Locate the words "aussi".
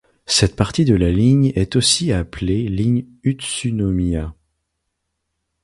1.75-2.11